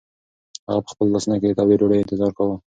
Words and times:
هغه 0.67 0.79
په 0.85 0.89
خپلو 0.93 1.11
لاسو 1.13 1.37
کې 1.41 1.47
د 1.49 1.53
تودې 1.57 1.75
ډوډۍ 1.79 1.97
انتظار 1.99 2.31
کاوه. 2.37 2.55